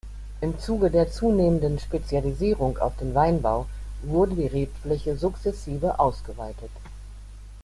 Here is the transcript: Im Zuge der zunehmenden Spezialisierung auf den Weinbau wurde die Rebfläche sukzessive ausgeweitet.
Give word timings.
Im 0.41 0.57
Zuge 0.59 0.89
der 0.89 1.11
zunehmenden 1.11 1.77
Spezialisierung 1.77 2.79
auf 2.79 2.97
den 2.97 3.13
Weinbau 3.13 3.67
wurde 4.01 4.33
die 4.33 4.47
Rebfläche 4.47 5.15
sukzessive 5.15 5.99
ausgeweitet. 5.99 6.71